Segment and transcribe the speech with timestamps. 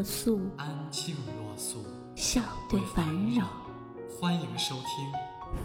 [0.00, 1.84] 若素，安静若素，
[2.16, 2.40] 笑
[2.70, 3.04] 对烦
[3.34, 3.46] 扰。
[4.18, 5.12] 欢迎收听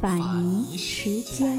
[0.01, 1.57] 法尼时间。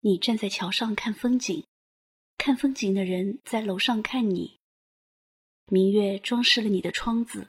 [0.00, 1.64] 你站在桥上看风景，
[2.36, 4.60] 看风景的人在楼上看你。
[5.68, 7.48] 明月装饰了你的窗子，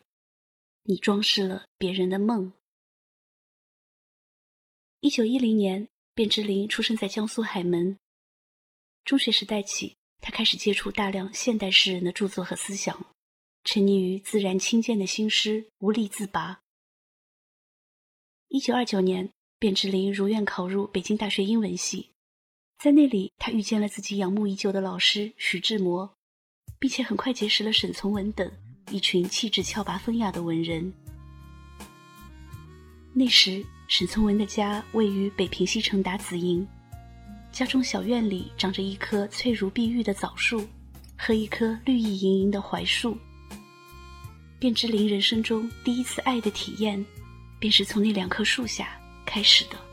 [0.84, 2.54] 你装饰了别人的梦。
[5.00, 7.98] 一九一零年，卞之琳出生在江苏海门。
[9.06, 13.06] 中学时代起，他开始接触大量现代诗人的著作和思想，
[13.64, 16.62] 沉溺于自然清贱的新诗，无力自拔。
[18.48, 22.10] 一九二九年，卞之琳如愿考入北京大学英文系。
[22.80, 26.16] 在那里，他遇见了自己仰慕已久的老师徐志摩，
[26.80, 28.52] 并且很快结识了沈从文等
[28.92, 30.94] 一群气质峭拔风雅的文人。
[33.14, 36.68] 那时，沈从文的家位于北平西城达子营，
[37.52, 40.68] 家中小院里长着一棵翠如碧玉的枣树
[41.18, 43.18] 和一棵绿意盈盈的槐树。
[44.60, 47.04] 卞之琳人生中第一次爱的体验，
[47.60, 49.91] 便是从那两棵树下开始的。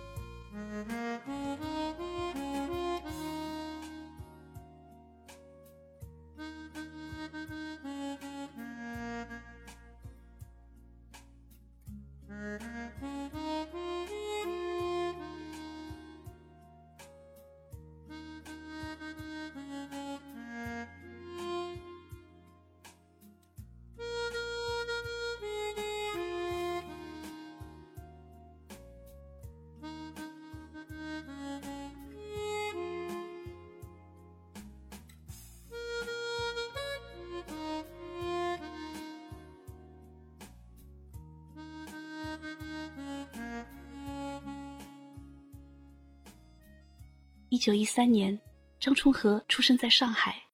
[47.59, 48.41] 一九一三年，
[48.79, 50.47] 张充和出生在上海。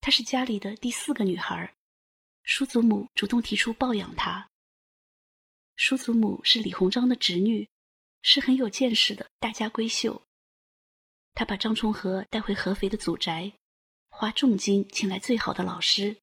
[0.00, 1.72] 她是家里的第四个女孩，
[2.42, 4.50] 叔祖母主动提出抱养她。
[5.76, 7.68] 叔祖母是李鸿章的侄女，
[8.22, 10.20] 是很有见识的大家闺秀。
[11.32, 13.52] 她把张充和带回合肥的祖宅，
[14.08, 16.16] 花重金请来最好的老师。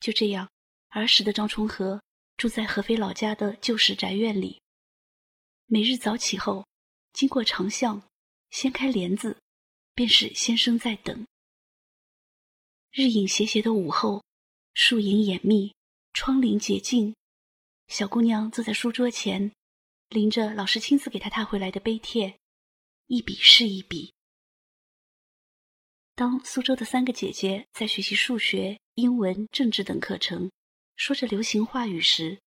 [0.00, 0.50] 就这样，
[0.90, 2.02] 儿时的张充和
[2.36, 4.60] 住在合肥老家的旧式宅院里，
[5.64, 6.66] 每日早起后。
[7.16, 8.06] 经过长巷，
[8.50, 9.38] 掀开帘子，
[9.94, 11.26] 便是先生在等。
[12.90, 14.22] 日影斜斜的午后，
[14.74, 15.74] 树影掩密，
[16.12, 17.16] 窗棂洁净，
[17.88, 19.50] 小姑娘坐在书桌前，
[20.10, 22.38] 临着老师亲自给她踏回来的碑帖，
[23.06, 24.12] 一笔是一笔。
[26.14, 30.50] 当苏州的三个姐姐在学习数学、英文、政治等课程，
[30.96, 32.38] 说着流行话语时，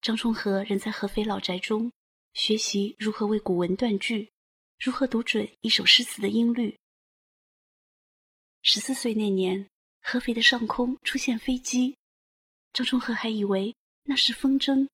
[0.00, 1.92] 张充和仍在合肥老宅中。
[2.38, 4.30] 学习如何为古文断句，
[4.78, 6.78] 如何读准一首诗词的音律。
[8.62, 9.68] 十四岁那年，
[10.00, 11.96] 合肥的上空出现飞机，
[12.72, 14.88] 张充和还以为那是风筝。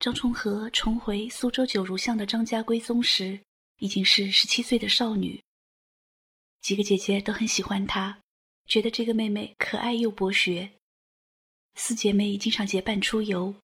[0.00, 3.38] 张充和重回苏州九如巷的张家归宗时，
[3.76, 5.44] 已经是十七岁的少女。
[6.62, 8.22] 几个姐姐都很喜欢她，
[8.64, 10.72] 觉得这个妹妹可爱又博学。
[11.74, 13.54] 四姐妹经常结伴出游。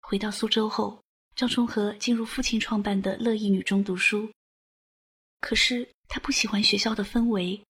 [0.00, 1.02] 回到苏州后，
[1.34, 4.30] 张充和进入父亲创办的乐意女中读书。
[5.40, 7.60] 可是他不喜欢学校的氛围，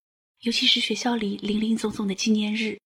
[0.41, 2.79] 尤其是学校里林林总总的纪念日，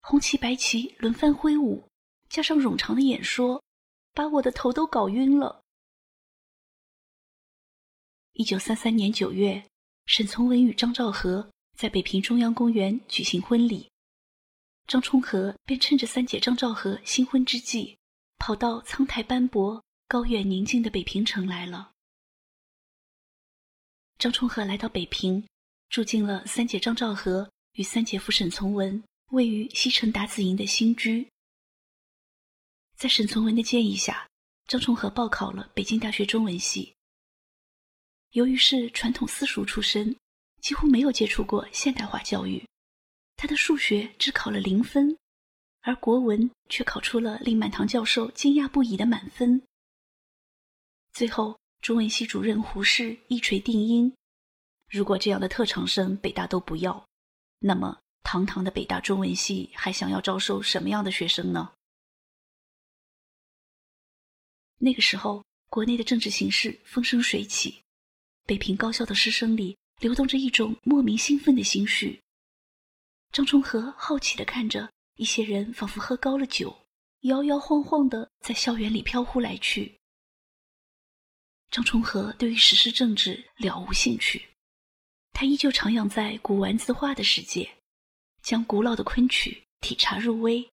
[0.00, 1.86] 红旗白旗轮番挥舞，
[2.28, 3.62] 加上冗长的演说，
[4.12, 5.62] 把我的头都搞晕了。
[8.32, 9.66] 一九三三年九月，
[10.06, 13.90] 沈从文与张兆和在北平中央公园举行婚礼。
[14.86, 17.96] 张充和便趁着三姐张兆和新婚之际，
[18.38, 21.90] 跑到苍苔斑驳、高远宁静的北平城来了。
[24.18, 25.44] 张充和来到北平，
[25.88, 29.02] 住进了三姐张兆和与三姐夫沈从文
[29.32, 31.26] 位于西城达子营的新居。
[32.96, 34.26] 在沈从文的建议下，
[34.68, 36.94] 张充和报考了北京大学中文系。
[38.30, 40.16] 由于是传统私塾出身，
[40.62, 42.64] 几乎没有接触过现代化教育，
[43.36, 45.16] 他的数学只考了零分，
[45.82, 49.62] 而国文却考出了令满堂教授惊讶不已的满分。
[51.12, 54.14] 最后，中文系主任胡适一锤定音：
[54.88, 57.06] 如果这样的特长生北大都不要，
[57.58, 61.72] 那么堂堂的北大中文系还想要招收什么样的学生呢？
[64.78, 67.82] 那个时候，国内的政治形势风生水起，
[68.46, 72.20] 北平高校的师生里流动着一种莫名兴奋的心绪。
[73.36, 76.74] 张崇和好奇地看着一些人，仿佛喝高了酒，
[77.20, 80.00] 摇摇晃晃地在校园里飘忽来去。
[81.70, 84.48] 张崇和对于时事政治了无兴趣，
[85.34, 87.76] 他依旧徜徉在古玩字画的世界，
[88.40, 90.66] 将古老的昆曲体察入微。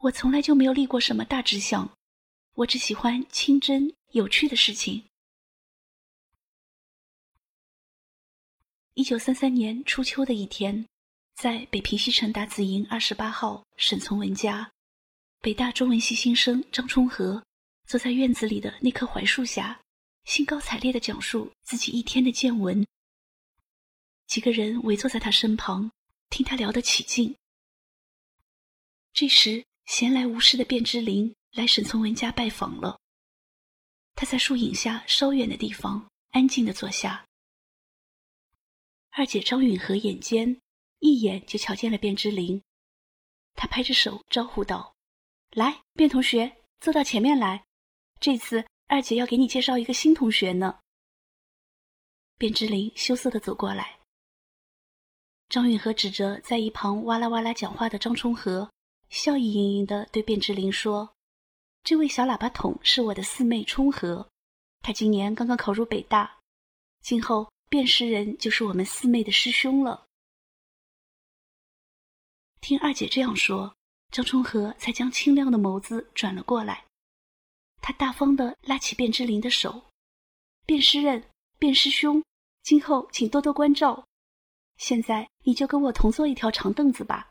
[0.00, 1.96] 我从来就没有立过什么大志向。
[2.54, 5.04] 我只喜欢清真有趣的事情。
[8.94, 10.88] 一九三三年初秋的一天，
[11.36, 14.72] 在北平西城达子营二十八号沈从文家，
[15.42, 17.44] 北大中文系新生张充和
[17.86, 19.78] 坐在院子里的那棵槐树下，
[20.24, 22.86] 兴高采烈地讲述自己一天的见闻。
[24.26, 25.90] 几个人围坐在他身旁，
[26.30, 27.36] 听他聊得起劲。
[29.12, 31.34] 这时，闲来无事的卞之琳。
[31.52, 32.98] 来沈从文家拜访了。
[34.14, 37.26] 他在树影下稍远的地方安静的坐下。
[39.10, 40.60] 二姐张允和眼尖，
[41.06, 42.60] 一眼就瞧见了卞之琳，
[43.54, 44.94] 她拍着手招呼道
[45.54, 47.64] ：“来，卞同学，坐到前面来。
[48.18, 50.80] 这次二姐要给你介绍一个新同学呢。”
[52.38, 53.98] 卞之琳羞涩的走过来。
[55.48, 58.68] 张允和指着在一旁哇啦哇啦讲话的张充和，
[59.08, 61.14] 笑意盈盈的对卞之琳说。
[61.84, 64.28] 这位小喇叭筒是我的四妹冲和，
[64.82, 66.40] 她今年刚刚考入北大，
[67.00, 70.05] 今后卞师人就是我们四妹的师兄了。
[72.60, 73.76] 听二姐这样说，
[74.10, 76.84] 张冲和才将清亮的眸子转了过来，
[77.80, 79.84] 他大方的拉起卞之琳的手
[80.66, 81.22] ：“卞师任，
[81.58, 82.22] 卞师兄，
[82.62, 84.06] 今后请多多关照。
[84.76, 87.30] 现在你就跟我同坐一条长凳子吧。”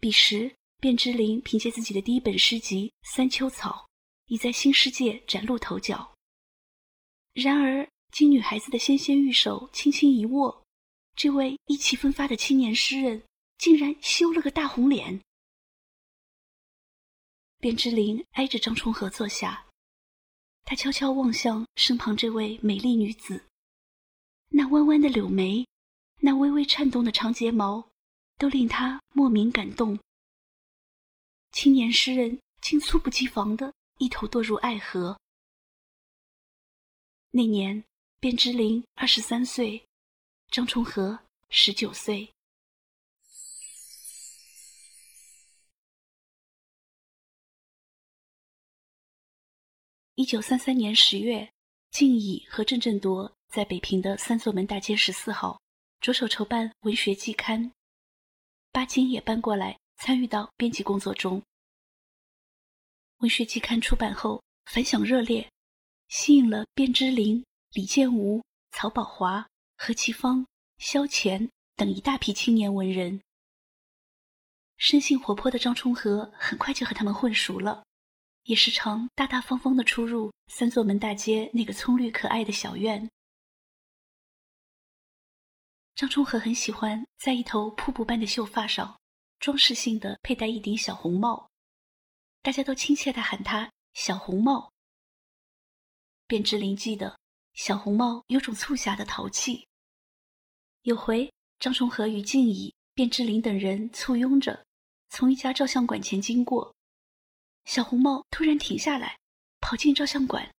[0.00, 0.54] 彼时。
[0.82, 3.86] 卞之琳凭借自己的第一本诗集《三秋草》，
[4.32, 6.14] 已在新世界崭露头角。
[7.34, 10.64] 然而，经女孩子的纤纤玉手轻轻一握，
[11.22, 13.22] 这位意气风发的青年诗人
[13.58, 15.20] 竟然羞了个大红脸。
[17.58, 19.66] 卞之琳挨着张充和坐下，
[20.64, 23.44] 他悄悄望向身旁这位美丽女子，
[24.48, 25.68] 那弯弯的柳眉，
[26.22, 27.86] 那微微颤动的长睫毛，
[28.38, 29.98] 都令他莫名感动。
[31.52, 35.20] 青年诗人竟猝不及防的一头堕入爱河。
[37.30, 37.84] 那年，
[38.20, 39.84] 卞之琳二十三岁，
[40.50, 41.18] 张充和
[41.48, 42.32] 十九岁。
[50.16, 51.52] 一九三三年十月，
[51.90, 55.60] 敬乙和郑振铎在北平的三座门大街十四号
[56.00, 57.72] 着手筹办文学季刊，
[58.72, 59.78] 巴金也搬过来。
[60.02, 61.42] 参与到编辑工作中。
[63.18, 65.46] 文学季刊出版后反响热烈，
[66.08, 69.46] 吸引了卞之琳、李建吾、曹宝华、
[69.82, 70.46] 何其芳、
[70.76, 73.22] 萧乾等一大批青年文人。
[74.76, 77.82] 生性活泼的张充和很快就和他们混熟了，
[78.42, 83.10] 也时常大大方方的出入三座门大街那个葱绿可爱的小院。
[85.94, 89.00] 张充和很喜欢在一头瀑布般的秀发上。
[89.38, 91.48] 装饰性的佩戴一顶小红帽，
[92.42, 94.70] 大家都亲切地喊他“小红帽”。
[96.28, 97.18] 卞之琳记得，
[97.54, 99.66] 小红帽有种促狭的淘气。
[100.82, 104.64] 有回，张崇和与静怡、卞之琳等人簇拥着
[105.10, 106.74] 从一家照相馆前经过，
[107.66, 109.18] 小红帽突然停下来，
[109.60, 110.50] 跑进照相馆，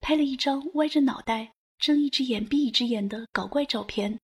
[0.00, 4.20] 拍了一张歪着脑袋、睁一只眼闭一只眼的搞怪照片，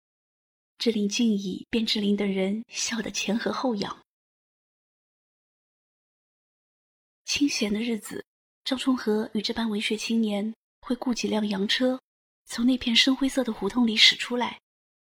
[0.78, 4.04] 这令静怡、卞之琳等人笑得前合后仰。
[7.24, 8.26] 清闲的日子，
[8.66, 12.02] 张崇和与这班文学青年会雇几辆洋车，
[12.46, 14.60] 从那片深灰色的胡同里驶出来，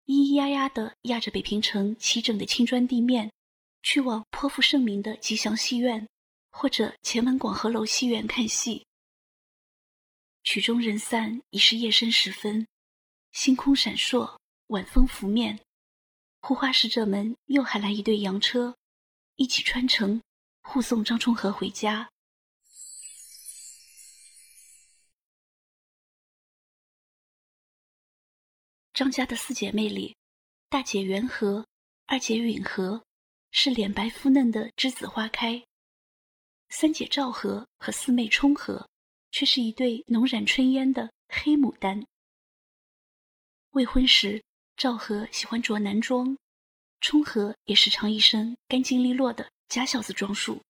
[0.05, 3.31] 咿咿呀呀地压着北平城齐整的青砖地面，
[3.81, 6.07] 去往颇负盛名的吉祥戏院
[6.51, 8.85] 或者前门广和楼戏院看戏。
[10.43, 12.67] 曲终人散，已是夜深时分，
[13.31, 15.59] 星空闪烁，晚风拂面，
[16.39, 18.75] 护花使者们又喊来一对洋车，
[19.35, 20.21] 一起穿城。
[20.67, 22.09] 护送张充和回家。
[28.95, 30.15] 张家的四姐妹里，
[30.69, 31.67] 大姐元和，
[32.05, 33.03] 二姐允和，
[33.51, 35.65] 是脸白肤嫩的栀子花开；
[36.69, 38.87] 三姐赵和和四妹冲和，
[39.31, 42.05] 却是一对浓染春烟的黑牡丹。
[43.71, 44.41] 未婚时，
[44.77, 46.37] 赵和喜欢着男装，
[47.01, 50.61] 冲和也是常一身干净利落的假小子装束。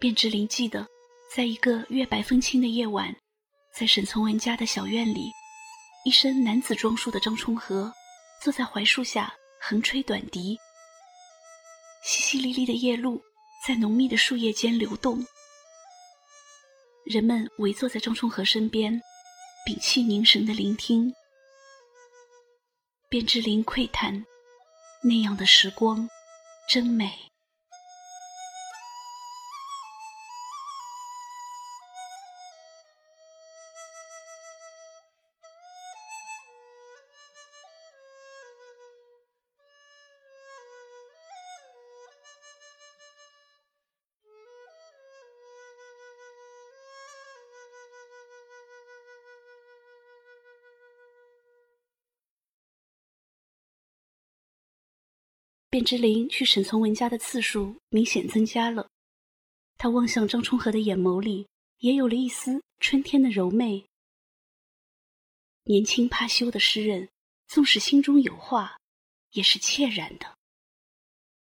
[0.00, 0.88] 卞之琳记得，
[1.30, 3.14] 在一个月白风清的夜晚，
[3.74, 5.30] 在沈从文家的小院里。
[6.06, 7.90] 一身男子装束的张充和
[8.42, 10.58] 坐在槐树下横吹短笛，
[12.06, 13.22] 淅淅沥沥的夜露
[13.66, 15.26] 在浓密的树叶间流动。
[17.06, 19.00] 人们围坐在张充和身边，
[19.64, 21.10] 屏气凝神的聆听。
[23.08, 24.26] 卞之琳喟叹
[25.02, 26.06] ：“那样的时光，
[26.68, 27.10] 真美。”
[55.74, 58.88] 卞之琳去沈从文家的次数明显增加了，
[59.76, 63.84] 他望向张充和的眼眸里也有了一丝春天的柔媚。
[65.64, 67.08] 年轻怕羞的诗人，
[67.48, 68.78] 纵使心中有话，
[69.32, 70.38] 也是怯然的。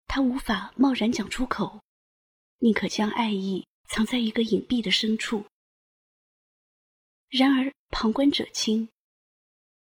[0.06, 1.82] 他无法贸然讲出口，
[2.60, 5.44] 宁可将爱意藏在一个隐蔽的深处。
[7.30, 8.90] 然而旁观者清。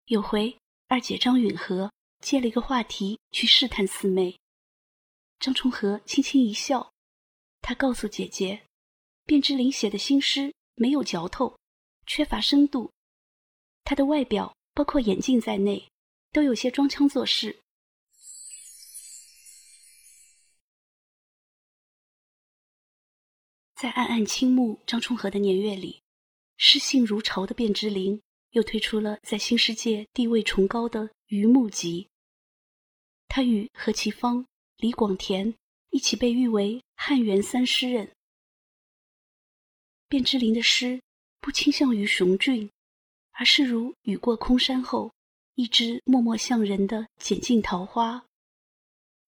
[0.06, 1.92] 有回二姐张允和。
[2.24, 4.39] 借了一个话题去试探四妹，
[5.39, 6.94] 张充和轻轻一笑，
[7.62, 8.63] 他告诉姐姐，
[9.25, 11.60] 卞之琳写的新诗没有嚼头，
[12.08, 12.89] 缺乏深度，
[13.84, 15.86] 他的外表包括眼镜在内，
[16.32, 17.60] 都有些装腔作势。
[23.75, 26.01] 在暗暗倾慕张充和的年月里，
[26.56, 32.08] 诗性如潮的卞之琳又推出了在新世界地位崇高的《榆木集》。
[33.36, 34.46] 他与何其芳、
[34.78, 35.56] 李广田
[35.90, 38.12] 一起被誉为汉元三诗人。
[40.08, 41.02] 卞之琳的诗
[41.40, 42.70] 不倾向于雄峻，
[43.32, 45.12] 而是如雨过空山后
[45.56, 48.24] 一枝默默向人的剪尽桃花，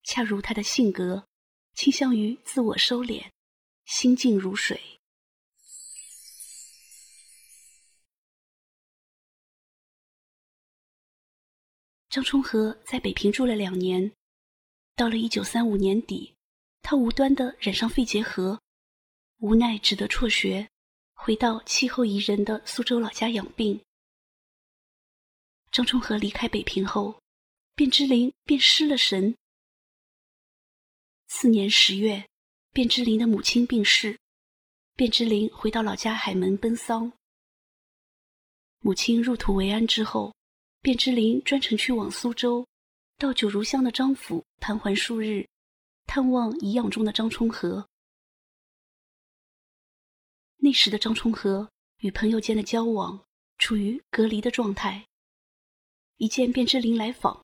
[0.03, 1.25] 恰如他的性格，
[1.73, 3.31] 倾向于自我收敛，
[3.85, 4.79] 心静如水。
[12.15, 14.09] 张充和在北平住了两年，
[14.95, 16.33] 到了一九三五年底，
[16.81, 18.57] 他无端的染上肺结核，
[19.39, 20.65] 无奈只得辍学，
[21.13, 23.81] 回到气候宜人的苏州老家养病。
[25.73, 27.21] 张充和离开北平后，
[27.75, 29.35] 卞之琳便失了神。
[31.27, 32.25] 次年十月，
[32.71, 34.17] 卞之琳的母亲病逝，
[34.95, 37.11] 卞之琳回到老家海门奔丧。
[38.79, 40.33] 母亲入土为安之后。
[40.85, 42.63] 卞之琳专程去往苏州，
[43.17, 45.43] 到九如乡的张府盘桓数日，
[46.05, 47.89] 探望颐养中的张充和。
[50.57, 51.67] 那时的张充和
[52.01, 53.25] 与朋友间的交往
[53.57, 55.07] 处于隔离的状态，
[56.17, 57.43] 一见卞之琳来访，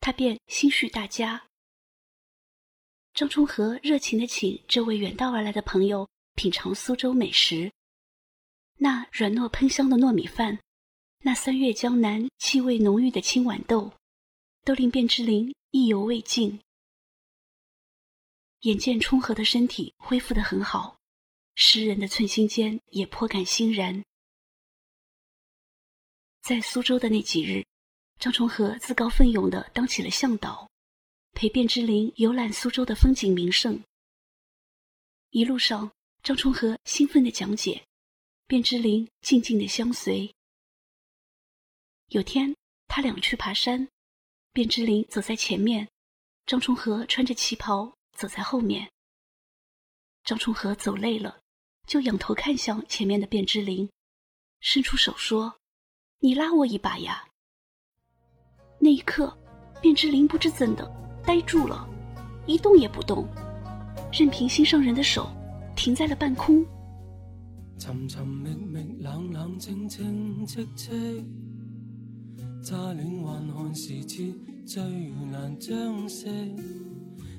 [0.00, 1.44] 他便心绪大佳。
[3.12, 7.70] 张充和热情的请这位远道而来的朋友品尝苏州美食，
[8.76, 10.58] 那软糯喷香的糯米饭。
[11.20, 13.92] 那三月江南气味浓郁的青豌豆，
[14.64, 16.60] 都令卞之琳意犹未尽。
[18.60, 20.96] 眼见冲和的身体恢复得很好，
[21.54, 24.04] 诗人的寸心间也颇感欣然。
[26.40, 27.66] 在苏州的那几日，
[28.18, 30.70] 张崇和自告奋勇地当起了向导，
[31.32, 33.82] 陪卞之琳游览苏州的风景名胜。
[35.30, 35.90] 一路上，
[36.22, 37.84] 张充和兴奋地讲解，
[38.46, 40.32] 卞之琳静静地相随。
[42.08, 43.86] 有天，他俩去爬山，
[44.54, 45.86] 卞之琳走在前面，
[46.46, 48.90] 张充和穿着旗袍走在后面。
[50.24, 51.40] 张充和走累了，
[51.86, 53.90] 就仰头看向前面的卞之琳，
[54.60, 55.54] 伸出手说
[56.20, 57.28] ：“你拉我一把呀。”
[58.80, 59.38] 那一刻，
[59.82, 60.90] 卞之琳不知怎的
[61.26, 61.86] 呆住了，
[62.46, 63.28] 一动也不动，
[64.10, 65.30] 任凭心上人的手
[65.76, 66.64] 停在了半空。
[67.78, 70.90] 沉沉觅觅，冷冷清清，戚戚。
[72.62, 74.34] 乍恋还看时节，
[74.66, 74.82] 最
[75.30, 76.28] 难将息。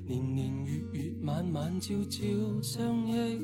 [0.08, 3.40] 年年月月，晚晚朝朝相忆。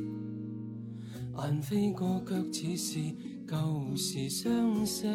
[1.38, 3.15] 雁飞过，却似是
[3.48, 5.05] 旧时相识。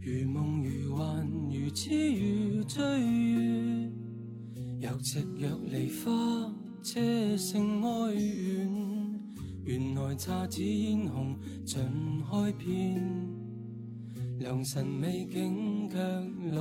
[0.00, 3.90] 如梦如幻如痴如醉月，
[4.78, 9.20] 有夕若梨花，车声哀怨。
[9.64, 11.82] 原来姹紫嫣红尽
[12.30, 13.02] 开遍，
[14.38, 16.60] 良辰美景却奈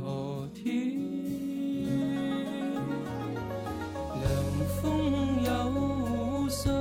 [0.00, 0.96] 何天。
[4.14, 4.24] 凉
[4.80, 6.72] 风有信，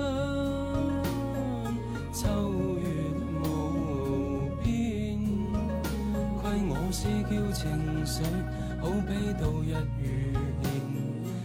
[2.13, 2.29] 秋
[2.77, 2.85] 月
[3.41, 3.43] 无
[4.63, 5.17] 边。
[6.39, 7.65] 亏我思娇情
[8.05, 8.21] 绪，
[8.79, 9.09] 好比
[9.41, 10.05] 度日如
[10.61, 10.93] 年。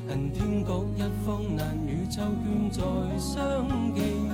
[0.08, 2.82] 恨天各一方，难与秋娟再
[3.18, 4.29] 相见。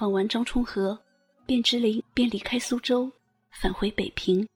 [0.00, 1.04] 访完张充和，
[1.44, 3.12] 卞之琳便离开苏州，
[3.50, 4.48] 返回北平。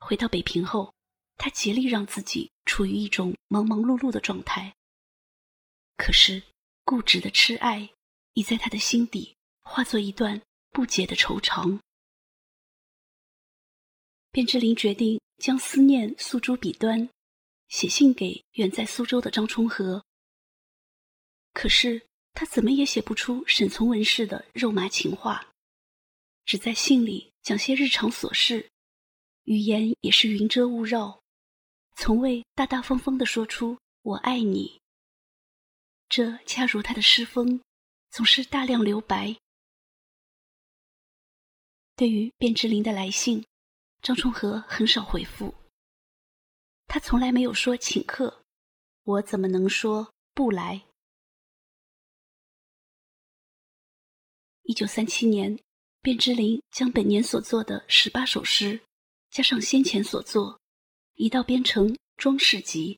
[0.00, 0.92] 回到北平后，
[1.36, 4.74] 他竭力让自己处于一种忙忙碌碌的状态。
[5.96, 6.42] 可是，
[6.82, 7.88] 固执的痴爱
[8.32, 11.78] 已在他的心底化作一段不解的愁肠。
[14.32, 17.08] 卞之琳决定将思念诉诸笔端，
[17.68, 20.04] 写信给远在苏州的张充和。
[21.52, 22.04] 可是，
[22.38, 25.48] 他怎么也写不出沈从文式的肉麻情话，
[26.44, 28.70] 只在信里讲些日常琐事，
[29.44, 31.22] 语言也是云遮雾绕，
[31.96, 34.82] 从未大大方方地说出“我爱你”。
[36.10, 37.62] 这恰如他的诗风，
[38.10, 39.34] 总是大量留白。
[41.96, 43.42] 对于卞之琳的来信，
[44.02, 45.54] 张充和很少回复。
[46.86, 48.44] 他从来没有说请客，
[49.04, 50.84] 我怎么能说不来？
[54.68, 55.56] 一九三七年，
[56.02, 58.80] 卞之琳将本年所作的十八首诗，
[59.30, 60.60] 加上先前所作，
[61.14, 62.94] 一道编成《装饰集》。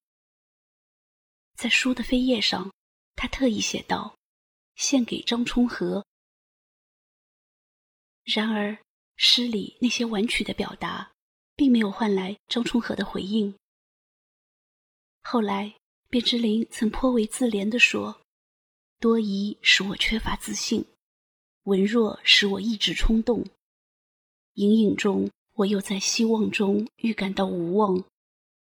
[1.57, 2.73] 在书的扉页上，
[3.17, 4.17] 他特意写道
[4.77, 6.03] ：“献给张充和。”
[8.25, 8.79] 然而，
[9.17, 11.13] 诗里那些婉曲的表达，
[11.55, 13.55] 并没有换来张充和的回应。
[15.21, 15.77] 后来，
[16.09, 18.23] 卞之琳曾颇为自怜地说
[18.99, 20.83] ：“多疑使我缺乏自信。”
[21.69, 23.45] 文弱使我意志冲动，
[24.55, 28.03] 隐隐中我又在希望中预感到无望，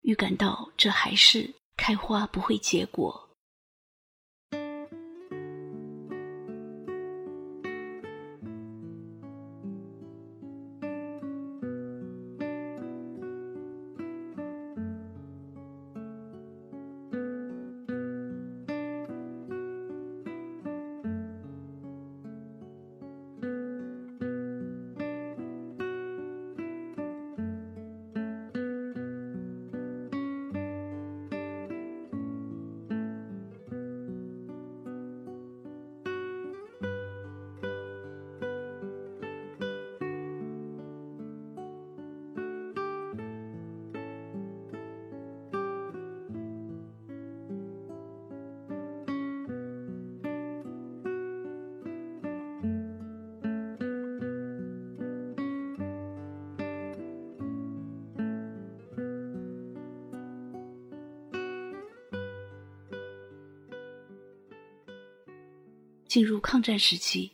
[0.02, 3.23] 预感到这还是开花不会结果。
[66.14, 67.32] 进入抗战时期，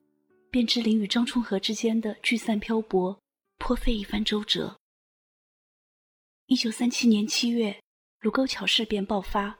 [0.49, 3.19] 卞之琳与张充和之间的聚散漂泊，
[3.57, 4.79] 颇费一番周折。
[6.45, 7.77] 一九三七年七月，
[8.21, 9.59] 卢沟桥事变爆发。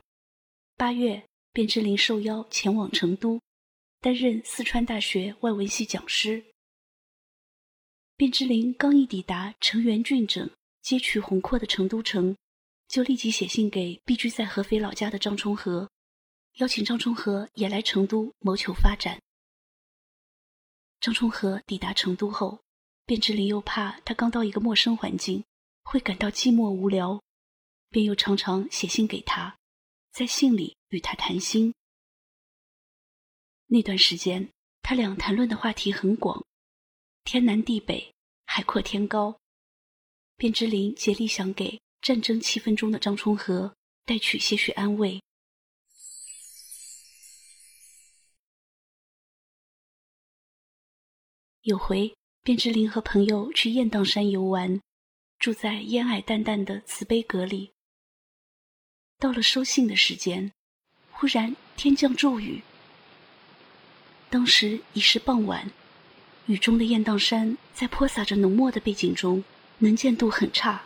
[0.78, 3.42] 八月，卞之琳受邀前往成都，
[4.00, 6.42] 担任四川大学外文系讲师。
[8.16, 10.50] 卞之琳刚一抵达成员峻整、
[10.82, 12.34] 街区宏阔的成都城，
[12.88, 15.90] 就立即写信给避居在合肥老家的张充和。
[16.60, 19.22] 邀请张充和也来成都谋求发展。
[21.00, 22.60] 张充和抵达成都后，
[23.06, 25.46] 卞之琳又怕他刚到一个陌生环境
[25.84, 27.24] 会感到寂寞无聊，
[27.90, 29.58] 便又常常写信给他，
[30.12, 31.74] 在信里与他谈心。
[33.68, 34.50] 那段时间，
[34.82, 36.46] 他俩谈论的话题很广，
[37.24, 38.14] 天南地北，
[38.46, 39.40] 海阔天高。
[40.36, 45.22] 卞之琳竭力想给战争气氛中的张充和带去些许安慰。
[51.70, 54.82] 有回，卞之琳和朋友去雁荡山游玩，
[55.38, 57.70] 住在烟霭淡淡的慈悲阁里。
[59.20, 60.52] 到了收信的时间，
[61.12, 62.64] 忽然天降骤雨。
[64.32, 65.70] 当时已是傍晚，
[66.48, 69.44] 雨中的雁荡山在泼洒着浓墨的背景中，
[69.78, 70.82] 能见度很差。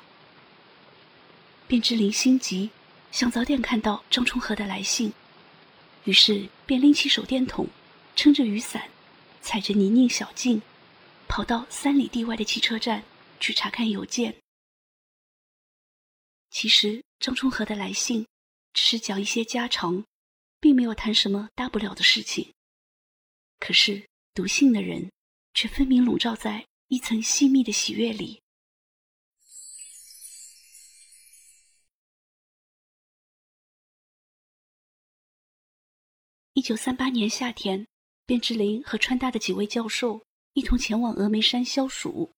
[1.66, 2.72] 卞之琳心急，
[3.10, 5.14] 想早点看到张充和的来信，
[6.04, 7.70] 于是便拎起手电筒，
[8.18, 8.90] 撑着雨伞，
[9.42, 10.62] 踩着泥泞小径，
[11.36, 13.04] 跑到三里地外的汽车站
[13.40, 14.40] 去查看邮件。
[16.52, 18.28] 其实张充和的来信
[18.72, 20.06] 只是讲一些家常，
[20.60, 22.54] 并没有谈什么大不了的事情。
[23.58, 25.12] 可是读信的人
[25.56, 28.44] 却分明笼罩在一层细密的喜悦里。
[36.54, 37.88] 一九三八年夏天，
[38.28, 42.32] 卞之琳和川大的几位教授一同前往峨眉山消暑，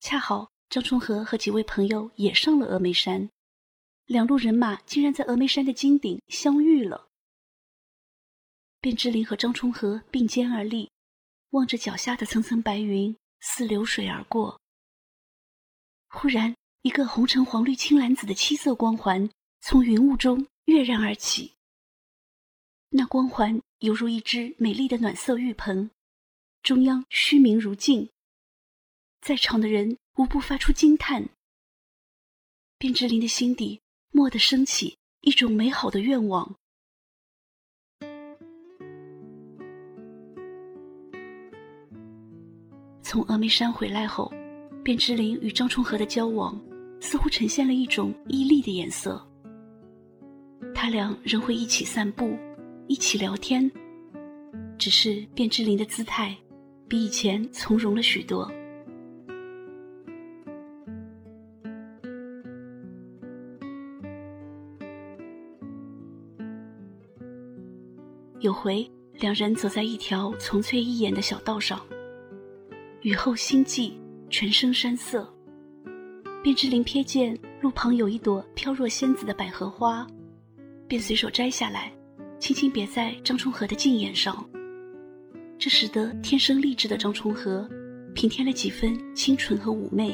[0.00, 0.50] 恰好。
[0.70, 3.28] 张春和和几位朋友也上了峨眉山，
[4.06, 7.08] 两路人马竟然在峨眉山的金顶相遇了。
[8.80, 10.90] 卞之琳和张春和并肩而立，
[11.50, 14.58] 望着脚下的层层白云似流水而过。
[16.08, 19.28] 忽然，一个红橙黄绿青蓝紫的七色光环
[19.60, 21.52] 从云雾中跃然而起，
[22.88, 25.90] 那光环犹如一只美丽的暖色浴盆，
[26.62, 28.08] 中央虚明如镜，
[29.20, 29.98] 在场的人。
[30.16, 31.26] 无不发出惊叹。
[32.78, 36.54] 卞之琳的心底蓦地升起一种美好的愿望。
[43.00, 44.30] 从峨眉山回来后，
[44.84, 46.62] 卞之琳与张充和的交往
[47.00, 49.26] 似乎呈现了一种毅力的颜色。
[50.74, 52.36] 他俩仍会一起散步，
[52.86, 53.70] 一起聊天，
[54.78, 56.36] 只是卞之琳的姿态
[56.92, 58.52] 比以前从容了许多。
[68.40, 71.80] 有回，两人走在一条丛翠一眼的小道上，
[73.00, 75.26] 雨后心悸，全身山色。
[76.44, 80.06] 卞之琳瞥见路旁有一朵飘若仙子的百合花，
[80.86, 81.90] 便随手摘下来，
[82.38, 84.46] 轻轻别在张充和的镜眼上。
[85.64, 87.70] 这使得天生丽质的张充和
[88.16, 90.12] 平添了几分清纯和妩媚。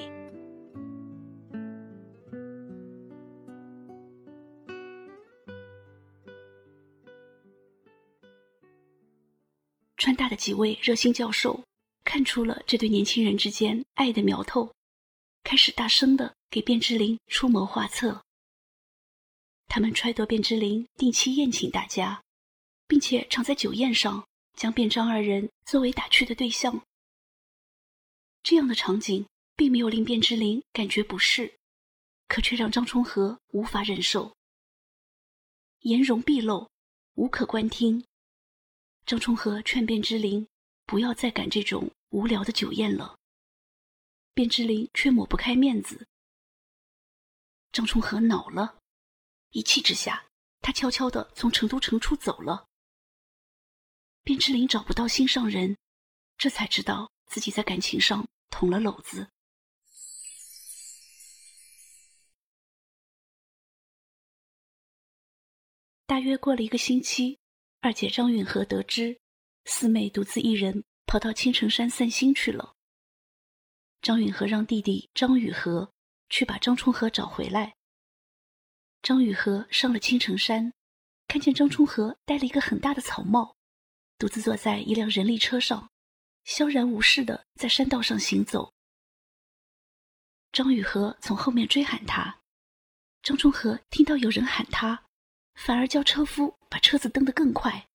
[9.96, 11.64] 川大的几位热心教授
[12.04, 14.70] 看出了这对年轻人之间爱的苗头，
[15.44, 18.22] 开始大声的给卞之琳出谋划策。
[19.66, 22.22] 他们揣度卞之琳定期宴请大家，
[22.87, 24.22] 并且常在酒宴上
[24.59, 26.85] 将卞张二人作为打趣的对象。
[28.42, 31.61] 这样的场景并没有令卞之琳感觉不适，
[32.27, 34.35] 可却让张充和无法忍受。
[35.83, 36.68] 颜容毕露，
[37.14, 38.05] 无可观听。
[39.07, 40.47] 张充和劝卞之琳
[40.87, 43.16] 不要再赶这种无聊的酒宴了，
[44.35, 46.09] 卞之琳却抹不开面子。
[47.71, 48.81] 张充和恼了，
[49.51, 50.27] 一气之下，
[50.61, 52.67] 他悄悄地从成都城出走了。
[54.29, 55.79] 卞之琳找不到心上人，
[56.37, 59.27] 这才知道自己在感情上捅了篓子。
[66.05, 67.38] 大约过了一个星期。
[67.81, 69.19] 二姐张允和得知
[69.64, 72.75] 四妹独自一人跑到青城山散心去了。
[74.03, 75.91] 张允和让弟弟张雨和
[76.29, 77.77] 去把张春和找回来。
[79.01, 80.75] 张雨和上了青城山，
[81.29, 83.57] 看见张春和戴了一个很大的草帽，
[84.18, 85.90] 独自坐在一辆人力车上，
[86.44, 88.74] 萧然无事的在山道上行走。
[90.52, 92.40] 张雨和从后面追喊他，
[93.22, 95.04] 张充和听到有人喊他。
[95.54, 97.88] 反而叫车夫把车子蹬得更快。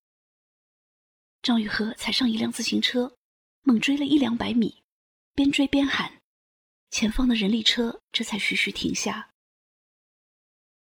[1.41, 3.17] 张雨和踩上一辆自行车，
[3.61, 4.83] 猛追了一两百米，
[5.33, 6.21] 边追边喊，
[6.89, 9.31] 前方的人力车这才徐徐停下。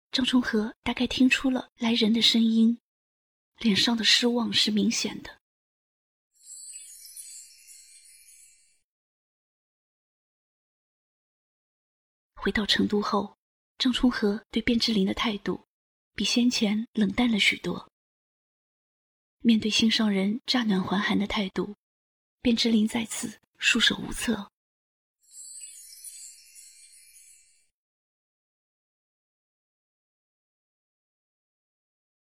[0.09, 2.79] 张充和大概听出了来人的声音，
[3.57, 5.39] 脸上的失望是明显的。
[12.35, 13.37] 回到成都后，
[13.77, 15.65] 张充和对卞之琳的态度。
[16.15, 17.91] 比先前冷淡了许多。
[19.39, 21.75] 面对心上人乍暖还寒的态度，
[22.43, 24.51] 卞之琳再次束手无策。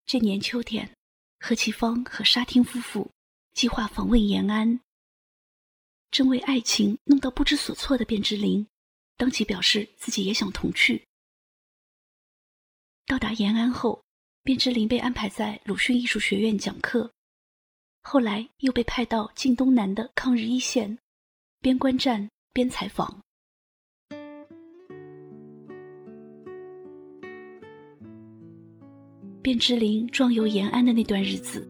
[0.05, 0.95] 这年秋天，
[1.41, 3.11] 何其芳和沙汀夫妇
[3.55, 4.79] 计划访问延安。
[6.11, 8.67] 正为爱情弄到不知所措的卞之琳，
[9.17, 11.03] 当即表示自己也想同去。
[13.07, 14.05] 到达延安后，
[14.43, 17.11] 卞之琳被安排在鲁迅艺术学院讲课，
[18.03, 20.99] 后来又被派到晋东南的抗日一线，
[21.61, 23.23] 边观战边采访。
[29.43, 31.67] 卞之琳壮游延安的那段日子，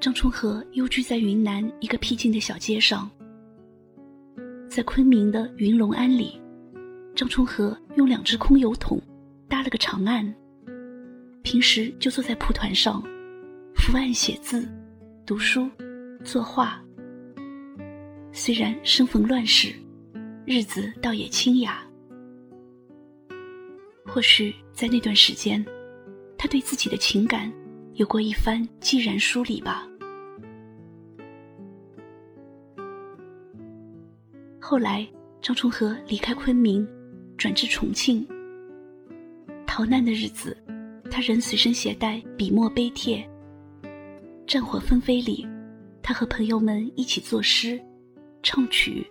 [0.00, 3.08] 张充和幽居在云南一个僻静的小街上。
[4.68, 6.40] 在昆明的云龙庵里，
[7.14, 9.00] 张充和用两只空油桶
[9.46, 10.34] 搭了个长案，
[11.44, 13.00] 平时就坐在蒲团上，
[13.76, 14.68] 伏案写字、
[15.24, 15.70] 读书、
[16.24, 16.82] 作画。
[18.32, 19.72] 虽然生逢乱世，
[20.44, 21.86] 日子倒也清雅。
[24.04, 25.64] 或许在那段时间。
[26.38, 27.52] 他对自己的情感
[27.94, 29.86] 有过一番寂然梳理吧。
[34.60, 35.06] 后来，
[35.40, 36.86] 张充和离开昆明，
[37.38, 38.26] 转至重庆。
[39.66, 40.56] 逃难的日子，
[41.10, 43.28] 他仍随身携带笔墨碑帖。
[44.46, 45.46] 战火纷飞里，
[46.02, 47.80] 他和朋友们一起作诗、
[48.42, 49.06] 唱曲、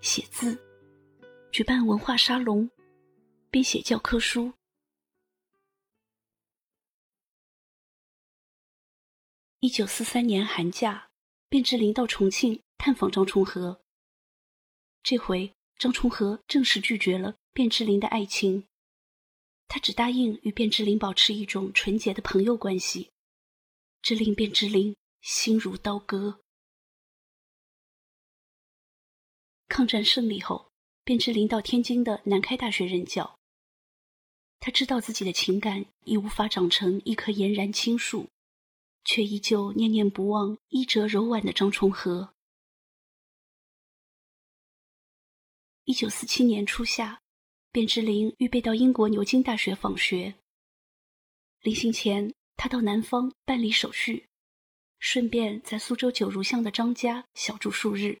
[0.00, 0.58] 写字，
[1.50, 2.68] 举办文化沙龙，
[3.50, 4.52] 编写教科书。
[9.64, 11.08] 一九四三年寒假，
[11.48, 13.80] 卞之琳到重庆探访张充和。
[15.04, 18.66] 这回张充和正式拒绝了卞之琳的爱情，
[19.68, 23.12] 他只答应与卞之琳保持一种纯洁的朋友关系，
[24.02, 26.40] 这令卞之琳心如刀割。
[29.68, 30.72] 抗战胜利后，
[31.04, 33.38] 卞之琳到天津的南开大学任教。
[34.58, 38.28] 他知道自己的情感已无法长成一棵俨然青树。
[39.04, 42.34] 却依旧念念不忘衣着柔婉的张充和。
[45.84, 47.20] 一九四七年初夏，
[47.72, 50.34] 卞之琳预备到英国牛津大学访学。
[51.60, 54.28] 临行前，他到南方办理手续，
[54.98, 58.20] 顺便在苏州九如巷的张家小住数日。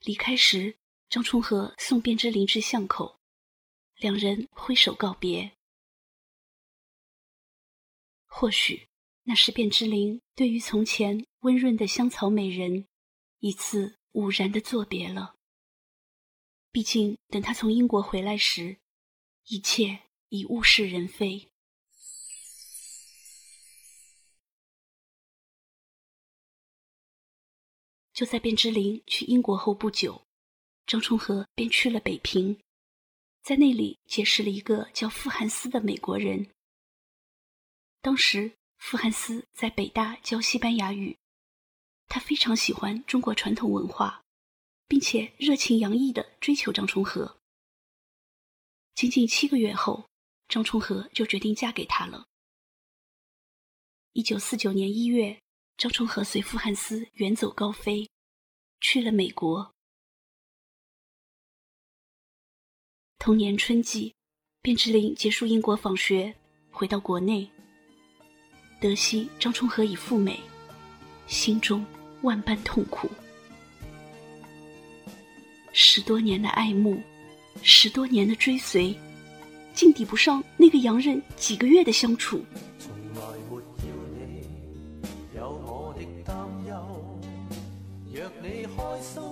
[0.00, 0.76] 离开时，
[1.08, 3.18] 张充和送卞之琳至巷口，
[3.96, 5.52] 两人挥手告别。
[8.34, 8.88] 或许，
[9.24, 12.88] 那是卞之琳对于从前温润的香草美人
[13.40, 15.36] 一次偶然的作别了。
[16.72, 18.78] 毕竟，等他从英国回来时，
[19.44, 21.50] 一切已物是人非。
[28.14, 30.26] 就在卞之琳去英国后不久，
[30.86, 32.58] 张充和便去了北平，
[33.42, 36.50] 在那里结识了一个叫傅汉思的美国人。
[38.02, 41.16] 当时，傅汉思在北大教西班牙语，
[42.08, 44.24] 他非常喜欢中国传统文化，
[44.88, 47.38] 并且热情洋溢地追求张充和。
[48.96, 50.10] 仅仅七个月后，
[50.48, 52.26] 张充和就决定嫁给他了。
[54.14, 55.40] 一九四九年一月，
[55.76, 58.10] 张充和随傅汉思远走高飞，
[58.80, 59.72] 去了美国。
[63.20, 64.16] 同年春季，
[64.60, 66.36] 卞之琳结束英国访学，
[66.72, 67.48] 回到国内。
[68.82, 70.40] 得悉张充和已赴美，
[71.28, 71.86] 心中
[72.22, 73.08] 万般痛苦。
[75.72, 77.00] 十多年的爱慕，
[77.62, 78.92] 十多年的追随，
[79.72, 82.44] 竟抵不上那个洋人几个月的相处。
[82.80, 84.42] 从来没要你
[85.36, 86.74] 有我的担忧，
[88.12, 89.22] 若你开心，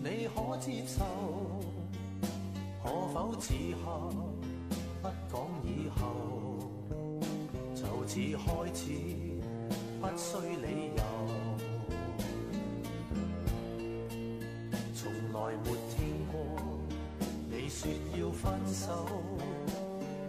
[0.00, 1.02] 你可接受？
[2.84, 4.14] 可否此刻
[5.02, 6.63] 不讲以后？
[8.06, 8.90] 似开始，
[10.00, 11.02] 不需理由。
[14.94, 16.34] 从来没听过
[17.50, 19.06] 你说要分手，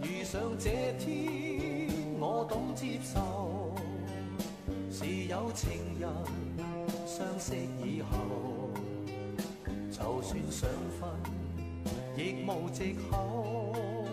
[0.01, 3.73] 遇上这天，我懂接受。
[4.91, 6.09] 是有情人
[7.05, 8.69] 相识以后，
[9.91, 11.09] 就算想分，
[12.17, 14.05] 亦无藉口。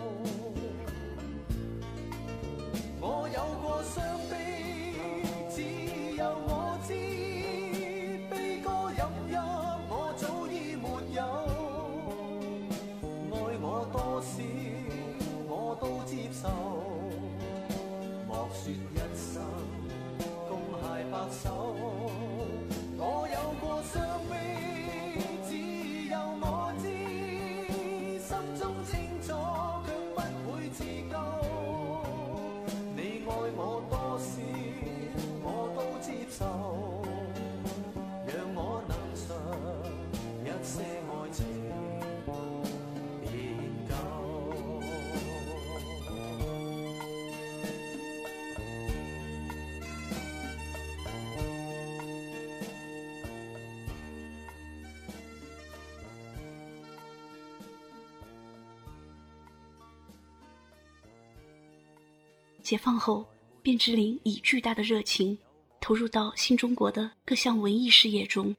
[62.63, 63.27] 解放后，
[63.61, 65.37] 卞之琳以巨大的热情
[65.81, 68.55] 投入到新中国的各项文艺事业中。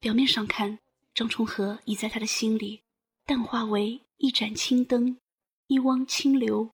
[0.00, 0.78] 表面上看，
[1.14, 2.80] 张充和已在他的心里
[3.26, 5.18] 淡化为一盏青灯，
[5.66, 6.70] 一汪清流，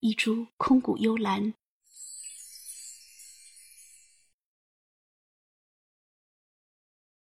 [0.00, 1.54] 一株空谷幽兰。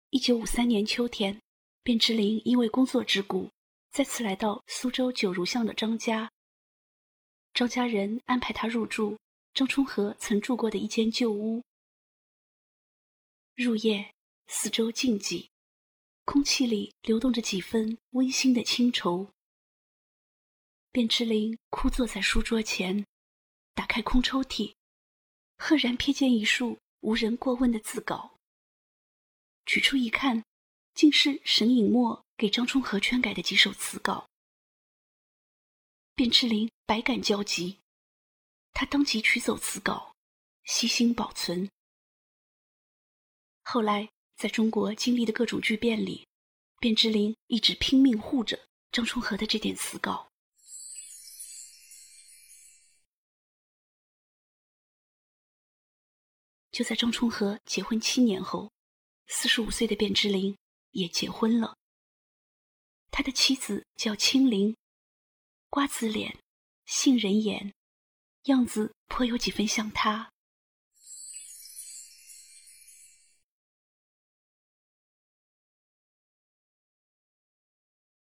[0.10, 1.42] 一九五三年秋天，
[1.86, 3.50] 卞之琳因为工作之故，
[3.90, 6.30] 再次来到苏州九如巷的张家。
[7.54, 9.18] 张家人安排他入住
[9.54, 11.62] 张充和曾住过的一间旧屋。
[13.56, 14.14] 入夜，
[14.48, 15.50] 四周静寂，
[16.26, 19.30] 空气里流动着几分温馨的清愁。
[20.92, 23.06] 卞之琳枯坐在书桌前，
[23.74, 24.74] 打开空抽屉，
[25.58, 28.38] 赫然瞥见一束无人过问的字稿。
[29.66, 30.44] 取出一看，
[30.94, 34.28] 竟是沈尹墨给张充和圈改的几首词稿。
[36.16, 37.80] 卞之琳百感交集，
[38.74, 40.14] 他当即取走词稿，
[40.66, 41.72] 悉心保存。
[43.64, 46.28] 后来在中国经历的各种巨变里，
[46.82, 50.28] 卞之琳一直拼命护着张充和的这点词稿。
[56.74, 58.70] 就在张充和结婚七年后。
[59.28, 60.58] 四十五岁的卞之琳
[60.90, 61.78] 也结婚了。
[63.12, 64.76] 他的妻子叫青玲，
[65.70, 66.38] 瓜子脸，
[66.86, 67.74] 杏仁眼，
[68.44, 70.32] 样子颇有几分像他。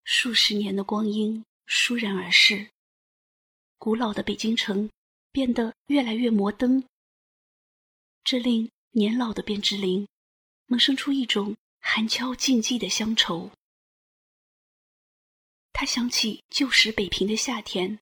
[0.05, 2.71] 数十年的光阴倏然而逝，
[3.79, 4.91] 古老的北京城
[5.31, 6.85] 变得越来越摩登，
[8.25, 10.07] 这令年老的卞之琳。
[10.69, 13.53] 萌生出一种寒悄静寂的乡愁。
[15.73, 18.01] 他想起旧时北平的夏天，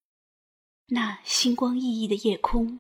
[0.94, 2.78] 那星光熠熠的夜空，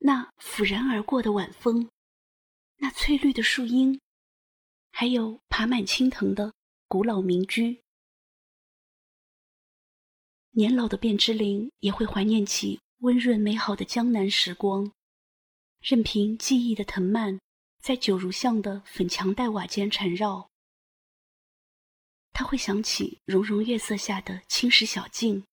[0.00, 1.88] 那拂然而过的晚风，
[2.76, 3.98] 那翠绿的树荫，
[4.90, 6.52] 还有爬满青藤的
[6.88, 7.82] 古老民居。
[10.50, 14.92] 年老的卞之琳也会怀念起温润美好的江南时光，
[15.80, 17.40] 任凭记忆的藤蔓。
[17.80, 20.50] 在九如巷的粉墙黛瓦间缠绕，
[22.34, 25.46] 他会想起融融月色下的青石小径，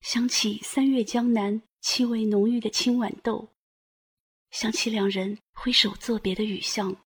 [0.00, 3.50] 想起三月江南气味浓郁的青豌豆，
[4.50, 6.96] 想起两人挥手作别的雨巷。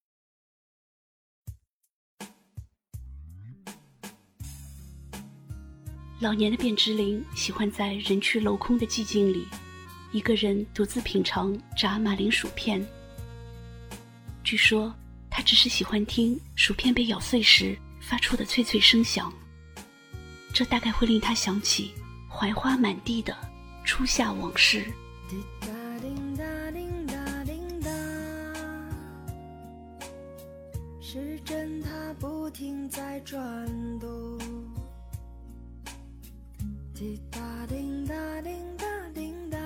[6.21, 9.45] 老年的卞之琳喜欢在人去楼空的寂静里，
[10.13, 12.87] 一个人独自品尝炸马铃薯片。
[14.45, 14.95] 据说，
[15.29, 19.33] 他只是喜欢听薯片被咬碎时发出的脆脆声响，
[20.55, 21.93] 这大概会令他想起
[22.43, 23.33] 槐花满地的
[23.85, 24.85] 初夏往事。
[25.31, 25.69] 滴答
[26.01, 27.91] 滴答滴答滴答，
[31.01, 33.39] 时针它不停在转
[34.01, 34.37] 动。
[36.93, 39.59] 滴答滴答滴答滴答，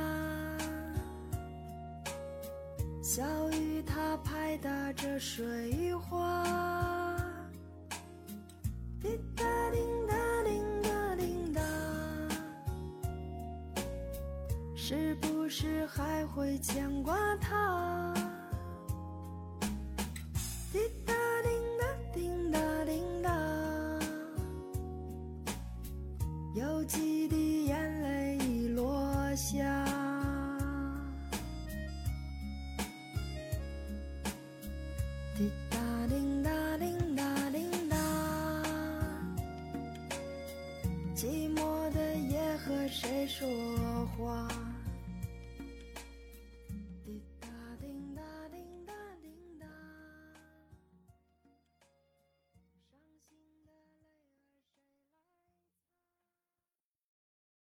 [3.02, 6.44] 小雨它拍打着水花。
[9.00, 9.18] 滴
[15.58, 18.05] 是还会牵挂他？